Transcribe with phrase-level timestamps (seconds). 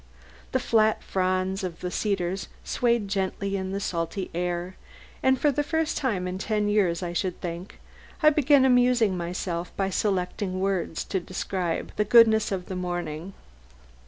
[0.51, 4.75] The flat fronds of the cedars swayed gently in the salty air,
[5.21, 7.79] and for the first time in ten years, I should think,
[8.23, 13.33] I began amusing myself by selecting words to describe the goodness of the morning.